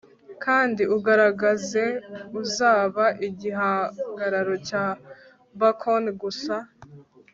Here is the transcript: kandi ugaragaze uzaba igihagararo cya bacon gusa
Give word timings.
kandi 0.43 0.83
ugaragaze 0.95 1.83
uzaba 2.41 3.05
igihagararo 3.27 4.55
cya 4.67 4.85
bacon 5.59 6.05
gusa 6.21 6.55